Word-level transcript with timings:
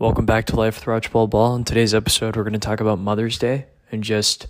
Welcome 0.00 0.24
back 0.24 0.46
to 0.46 0.56
Life 0.56 0.86
with 0.86 1.12
Ball. 1.12 1.26
Ball. 1.26 1.56
In 1.56 1.64
today's 1.64 1.92
episode, 1.92 2.34
we're 2.34 2.42
going 2.42 2.54
to 2.54 2.58
talk 2.58 2.80
about 2.80 2.98
Mother's 2.98 3.38
Day 3.38 3.66
and 3.92 4.02
just, 4.02 4.46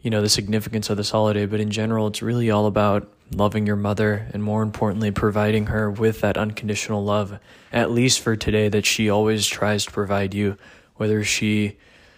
you 0.00 0.08
know, 0.08 0.22
the 0.22 0.28
significance 0.30 0.88
of 0.88 0.96
this 0.96 1.10
holiday. 1.10 1.44
But 1.44 1.60
in 1.60 1.68
general, 1.68 2.06
it's 2.06 2.22
really 2.22 2.50
all 2.50 2.64
about 2.64 3.12
loving 3.30 3.66
your 3.66 3.76
mother 3.76 4.26
and 4.32 4.42
more 4.42 4.62
importantly, 4.62 5.10
providing 5.10 5.66
her 5.66 5.90
with 5.90 6.22
that 6.22 6.38
unconditional 6.38 7.04
love, 7.04 7.38
at 7.74 7.90
least 7.90 8.20
for 8.20 8.36
today, 8.36 8.70
that 8.70 8.86
she 8.86 9.10
always 9.10 9.46
tries 9.46 9.84
to 9.84 9.90
provide 9.90 10.32
you. 10.32 10.56
Whether 10.96 11.24
she 11.24 11.76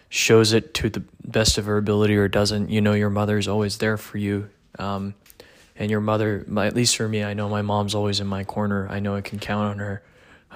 shows 0.08 0.52
it 0.52 0.72
to 0.74 0.88
the 0.88 1.02
best 1.24 1.58
of 1.58 1.64
her 1.64 1.78
ability 1.78 2.14
or 2.14 2.28
doesn't, 2.28 2.70
you 2.70 2.80
know, 2.80 2.92
your 2.92 3.10
mother 3.10 3.38
is 3.38 3.48
always 3.48 3.78
there 3.78 3.96
for 3.96 4.18
you. 4.18 4.50
Um, 4.78 5.16
and 5.74 5.90
your 5.90 6.00
mother, 6.00 6.46
at 6.58 6.76
least 6.76 6.96
for 6.96 7.08
me, 7.08 7.24
I 7.24 7.34
know 7.34 7.48
my 7.48 7.62
mom's 7.62 7.96
always 7.96 8.20
in 8.20 8.28
my 8.28 8.44
corner. 8.44 8.86
I 8.88 9.00
know 9.00 9.16
I 9.16 9.20
can 9.20 9.40
count 9.40 9.68
on 9.68 9.78
her 9.78 10.04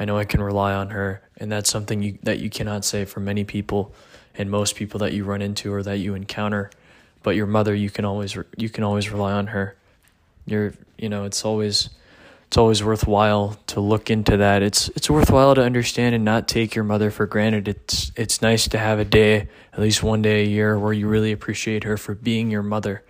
I 0.01 0.07
know 0.07 0.17
I 0.17 0.25
can 0.25 0.43
rely 0.43 0.73
on 0.73 0.89
her, 0.91 1.21
and 1.37 1.53
that's 1.53 1.69
something 1.69 2.03
you, 2.03 2.19
that 2.23 2.39
you 2.39 2.49
cannot 2.49 2.87
say 2.87 3.05
for 3.05 3.21
many 3.21 3.45
people 3.45 3.93
and 4.35 4.51
most 4.51 4.75
people 4.75 4.99
that 5.01 5.13
you 5.13 5.25
run 5.25 5.43
into 5.43 5.73
or 5.75 5.83
that 5.83 5.99
you 5.99 6.15
encounter. 6.15 6.71
But 7.23 7.37
your 7.37 7.47
mother, 7.47 7.75
you 7.75 7.91
can 7.91 8.07
always 8.07 8.35
you 8.57 8.71
can 8.71 8.83
always 8.83 9.11
rely 9.11 9.33
on 9.33 9.49
her. 9.49 9.77
You're 10.47 10.73
you 10.97 11.11
know 11.11 11.25
it's 11.25 11.45
always 11.45 11.91
it's 12.47 12.57
always 12.57 12.83
worthwhile 12.83 13.59
to 13.67 13.81
look 13.81 14.09
into 14.09 14.39
that. 14.39 14.63
It's 14.63 14.89
it's 14.97 15.11
worthwhile 15.11 15.55
to 15.55 15.63
understand 15.63 16.15
and 16.15 16.25
not 16.25 16.49
take 16.49 16.75
your 16.75 16.85
mother 16.85 17.11
for 17.11 17.27
granted. 17.27 17.69
It's 17.69 18.11
it's 18.17 18.41
nice 18.41 18.67
to 18.69 18.79
have 18.79 18.99
a 18.99 19.05
day, 19.05 19.49
at 19.75 19.81
least 19.81 20.03
one 20.03 20.23
day 20.23 20.45
a 20.45 20.49
year, 20.49 20.79
where 20.79 20.95
you 20.95 21.09
really 21.09 21.31
appreciate 21.31 21.85
her 21.85 21.99
for 21.99 22.15
being 22.15 22.51
your 22.51 22.63
mother, 22.63 23.05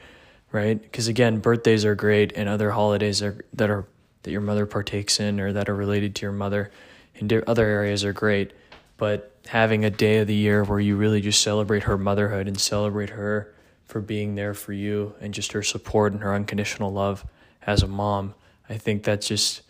right? 0.50 0.82
Because 0.82 1.06
again, 1.06 1.38
birthdays 1.38 1.84
are 1.84 1.94
great, 1.94 2.32
and 2.34 2.48
other 2.48 2.72
holidays 2.72 3.22
are 3.22 3.44
that 3.54 3.70
are 3.70 3.86
that 4.22 4.30
your 4.30 4.40
mother 4.40 4.66
partakes 4.66 5.20
in 5.20 5.40
or 5.40 5.52
that 5.52 5.68
are 5.68 5.74
related 5.74 6.14
to 6.16 6.22
your 6.22 6.32
mother 6.32 6.70
in 7.14 7.42
other 7.46 7.66
areas 7.66 8.04
are 8.04 8.12
great. 8.12 8.52
But 8.96 9.34
having 9.46 9.84
a 9.84 9.90
day 9.90 10.18
of 10.18 10.26
the 10.26 10.34
year 10.34 10.64
where 10.64 10.80
you 10.80 10.96
really 10.96 11.20
just 11.20 11.42
celebrate 11.42 11.84
her 11.84 11.96
motherhood 11.96 12.46
and 12.46 12.60
celebrate 12.60 13.10
her 13.10 13.54
for 13.86 14.00
being 14.00 14.34
there 14.34 14.54
for 14.54 14.72
you 14.72 15.14
and 15.20 15.34
just 15.34 15.52
her 15.52 15.62
support 15.62 16.12
and 16.12 16.22
her 16.22 16.34
unconditional 16.34 16.92
love 16.92 17.24
as 17.66 17.82
a 17.82 17.88
mom, 17.88 18.34
I 18.68 18.78
think 18.78 19.02
that's 19.02 19.26
just 19.26 19.62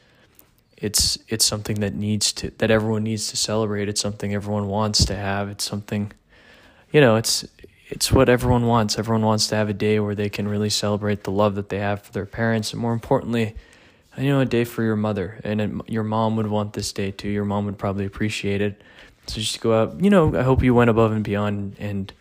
it's 0.77 1.19
it's 1.29 1.45
something 1.45 1.81
that 1.81 1.95
needs 1.95 2.33
to 2.33 2.51
that 2.59 2.71
everyone 2.71 3.05
needs 3.05 3.29
to 3.31 3.37
celebrate. 3.37 3.89
It's 3.89 4.01
something 4.01 4.35
everyone 4.35 4.67
wants 4.67 5.05
to 5.07 5.17
have. 5.17 5.49
It's 5.49 5.65
something 5.65 6.13
you 6.91 7.01
know, 7.01 7.17
it's 7.17 7.47
it's 7.89 8.13
what 8.13 8.29
everyone 8.29 8.67
wants. 8.67 8.99
Everyone 8.99 9.25
wants 9.25 9.49
to 9.49 9.57
have 9.57 9.69
a 9.69 9.75
day 9.75 10.01
where 10.01 10.15
they 10.15 10.29
can 10.29 10.47
really 10.49 10.71
celebrate 10.71 11.25
the 11.25 11.31
love 11.31 11.55
that 11.57 11.69
they 11.69 11.79
have 11.79 12.03
for 12.03 12.13
their 12.13 12.27
parents 12.27 12.73
and 12.73 12.81
more 12.81 12.93
importantly, 12.93 13.55
you 14.19 14.29
know, 14.29 14.41
a 14.41 14.45
day 14.45 14.65
for 14.65 14.83
your 14.83 14.97
mother, 14.97 15.41
and 15.45 15.61
it, 15.61 15.71
your 15.87 16.03
mom 16.03 16.37
would 16.37 16.49
want 16.49 16.73
this 16.73 16.93
day 16.93 17.11
too. 17.11 17.29
Your 17.29 17.45
mom 17.45 17.67
would 17.67 17.79
probably 17.79 18.05
appreciate 18.05 18.61
it. 18.61 18.83
So 19.27 19.37
just 19.37 19.61
go 19.61 19.81
out. 19.81 20.03
You 20.03 20.11
know, 20.11 20.37
I 20.37 20.43
hope 20.43 20.63
you 20.63 20.75
went 20.75 20.91
above 20.91 21.13
and 21.13 21.23
beyond 21.23 21.77
and 21.79 22.13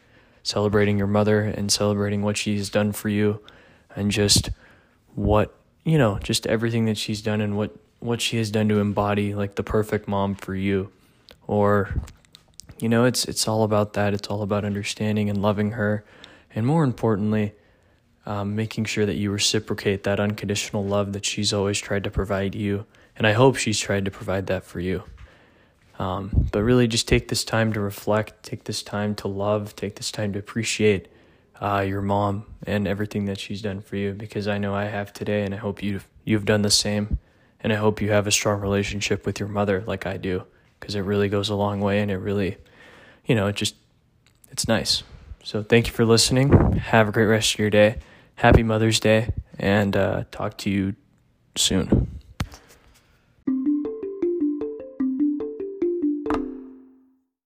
celebrating 0.44 0.98
your 0.98 1.08
mother 1.08 1.42
and 1.42 1.72
celebrating 1.72 2.22
what 2.22 2.38
she's 2.38 2.70
done 2.70 2.92
for 2.92 3.10
you, 3.10 3.42
and 3.96 4.12
just 4.12 4.52
what 5.16 5.56
you 5.84 5.98
know, 5.98 6.20
just 6.20 6.46
everything 6.46 6.86
that 6.86 6.98
she's 6.98 7.22
done 7.22 7.42
and 7.42 7.58
what 7.58 7.76
what 8.00 8.22
she 8.22 8.38
has 8.38 8.52
done 8.52 8.70
to 8.70 8.80
embody 8.80 9.34
like 9.34 9.56
the 9.56 9.64
perfect 9.64 10.08
mom 10.08 10.36
for 10.36 10.54
you, 10.54 10.92
or 11.48 11.94
you 12.80 12.88
know, 12.88 13.06
it's 13.06 13.26
it's 13.26 13.48
all 13.48 13.64
about 13.64 13.94
that. 13.94 14.14
It's 14.14 14.28
all 14.28 14.44
about 14.44 14.64
understanding 14.64 15.30
and 15.30 15.42
loving 15.42 15.72
her, 15.72 16.04
and 16.54 16.68
more 16.68 16.84
importantly 16.84 17.54
um, 18.30 18.56
making 18.56 18.86
sure 18.86 19.08
that 19.08 19.16
you 19.16 19.32
reciprocate 19.32 20.04
that 20.04 20.20
unconditional 20.20 20.86
love 20.86 21.14
that 21.14 21.26
she's 21.26 21.52
always 21.52 21.80
tried 21.80 22.04
to 22.04 22.12
provide 22.12 22.54
you. 22.54 22.86
And 23.18 23.26
I 23.26 23.34
hope 23.34 23.56
she's 23.56 23.80
tried 23.80 24.06
to 24.06 24.12
provide 24.12 24.46
that 24.48 24.64
for 24.64 24.80
you. 24.80 25.04
Um, 25.98 26.48
but 26.52 26.62
really, 26.62 26.88
just 26.88 27.08
take 27.08 27.28
this 27.28 27.44
time 27.44 27.74
to 27.74 27.80
reflect, 27.80 28.44
take 28.44 28.66
this 28.66 28.84
time 28.84 29.16
to 29.16 29.28
love, 29.28 29.76
take 29.76 29.96
this 29.96 30.12
time 30.12 30.32
to 30.34 30.40
appreciate 30.40 31.08
uh, 31.60 31.84
your 31.86 32.04
mom 32.04 32.46
and 32.68 32.88
everything 32.88 33.26
that 33.26 33.40
she's 33.40 33.64
done 33.64 33.82
for 33.82 33.96
you 33.96 34.14
because 34.14 34.48
I 34.48 34.60
know 34.60 34.76
I 34.76 34.86
have 34.86 35.12
today, 35.12 35.44
and 35.44 35.54
I 35.54 35.58
hope 35.58 35.82
you've, 35.82 36.08
you've 36.24 36.46
done 36.46 36.62
the 36.62 36.70
same. 36.70 37.18
And 37.62 37.74
I 37.74 37.78
hope 37.78 38.00
you 38.00 38.12
have 38.12 38.28
a 38.28 38.32
strong 38.32 38.62
relationship 38.62 39.26
with 39.26 39.40
your 39.40 39.50
mother 39.50 39.84
like 39.88 40.06
I 40.06 40.18
do 40.18 40.44
because 40.80 40.94
it 40.94 41.02
really 41.02 41.30
goes 41.30 41.50
a 41.50 41.56
long 41.56 41.82
way 41.82 42.00
and 42.00 42.10
it 42.12 42.18
really, 42.18 42.58
you 43.26 43.36
know, 43.36 43.48
it 43.48 43.56
just, 43.56 43.76
it's 44.52 44.68
nice. 44.68 45.04
So 45.44 45.64
thank 45.64 45.88
you 45.88 45.94
for 45.94 46.06
listening. 46.06 46.78
Have 46.78 47.10
a 47.10 47.12
great 47.12 47.26
rest 47.26 47.56
of 47.56 47.60
your 47.60 47.72
day 47.72 47.98
happy 48.40 48.64
Mother's 48.64 49.02
Day 49.02 49.34
and 49.58 49.98
uh, 49.98 50.24
talk 50.32 50.58
to 50.60 50.70
you 50.70 50.96
soon. 51.58 52.19